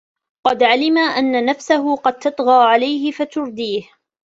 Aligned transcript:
وَقَدْ 0.47 0.63
عَلِمَ 0.63 0.97
أَنَّ 0.97 1.45
نَفْسَهُ 1.45 1.95
قَدْ 1.95 2.19
تَطْغَى 2.19 2.63
عَلَيْهِ 2.73 3.11
فَتُرْدِيهِ 3.11 3.89